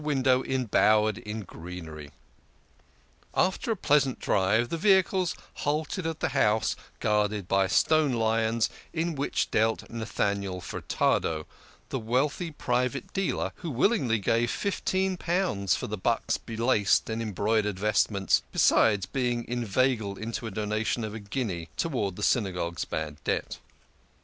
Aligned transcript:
window 0.01 0.41
em 0.45 0.65
bowered 0.65 1.19
in 1.19 1.41
greenery. 1.41 2.09
After 3.35 3.69
a 3.71 3.75
pleasant 3.75 4.17
drive, 4.19 4.69
the 4.69 4.77
vehicles 4.77 5.35
halted 5.57 6.07
at 6.07 6.21
the 6.21 6.29
house, 6.29 6.75
guarded 6.99 7.47
by 7.47 7.67
stone 7.67 8.13
lions, 8.13 8.67
in 8.93 9.13
which 9.13 9.51
dwelt 9.51 9.87
Nathaniel 9.91 10.59
Fur 10.59 10.81
tado, 10.81 11.45
the 11.89 11.99
wealthy 11.99 12.49
pri 12.49 12.87
vate 12.87 13.13
dealer, 13.13 13.51
who 13.57 13.69
will 13.69 13.91
ingly 13.91 14.19
gave 14.19 14.49
fifteen 14.49 15.17
pounds 15.17 15.75
for 15.75 15.85
the 15.85 15.99
buck's 15.99 16.35
belaced 16.39 17.07
and 17.07 17.21
embroid 17.21 17.65
ered 17.65 17.77
vestments, 17.77 18.41
be 18.51 18.57
sides 18.57 19.05
being 19.05 19.47
inveigled 19.47 20.17
into 20.17 20.47
a 20.47 20.49
donation 20.49 21.03
of 21.03 21.13
a 21.13 21.19
guinea 21.19 21.69
towards 21.77 22.15
the 22.17 22.23
Synagogue's 22.23 22.85
bad 22.85 23.23
debt. 23.23 23.59